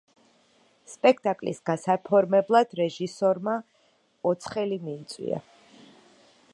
სპექტაკლის 0.93 1.59
გასაფორმებლად 1.69 2.73
რეჟისორმა 2.81 3.59
ოცხელი 4.31 4.81
მიიწვია. 4.89 5.45